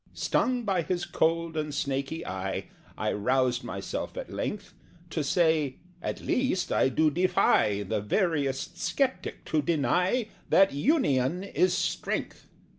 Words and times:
Stung 0.15 0.63
by 0.63 0.81
his 0.81 1.05
cold 1.05 1.55
and 1.55 1.71
snaky 1.75 2.25
eye, 2.25 2.69
I 2.97 3.11
roused 3.13 3.63
myself 3.63 4.17
at 4.17 4.33
length 4.33 4.73
To 5.11 5.23
say 5.23 5.75
"At 6.01 6.21
least 6.21 6.71
I 6.71 6.89
do 6.89 7.11
defy 7.11 7.83
The 7.83 8.01
veriest 8.01 8.79
sceptic 8.79 9.45
to 9.45 9.61
deny 9.61 10.29
That 10.49 10.73
union 10.73 11.43
is 11.43 11.75
strength!" 11.77 12.47